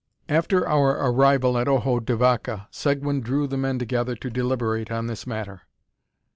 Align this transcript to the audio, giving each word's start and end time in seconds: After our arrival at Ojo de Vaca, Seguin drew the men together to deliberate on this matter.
After 0.27 0.67
our 0.67 0.97
arrival 1.11 1.59
at 1.59 1.67
Ojo 1.67 1.99
de 1.99 2.15
Vaca, 2.15 2.67
Seguin 2.71 3.21
drew 3.21 3.45
the 3.45 3.55
men 3.55 3.77
together 3.77 4.15
to 4.15 4.31
deliberate 4.31 4.89
on 4.89 5.05
this 5.05 5.27
matter. 5.27 5.61